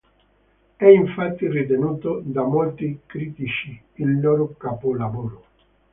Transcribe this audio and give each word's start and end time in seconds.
È 0.77 0.85
infatti 0.87 1.47
ritenuto 1.47 2.23
da 2.25 2.41
molti 2.41 3.01
critici 3.05 3.79
il 3.97 4.19
loro 4.19 4.55
capolavoro. 4.57 5.45